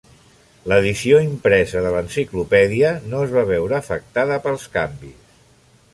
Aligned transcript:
L'edició 0.71 1.19
impresa 1.25 1.83
de 1.87 1.91
l'enciclopèdia 1.97 2.95
no 3.11 3.21
es 3.27 3.37
va 3.39 3.47
veure 3.53 3.79
afectada 3.81 4.41
pels 4.47 4.67
canvis. 4.79 5.37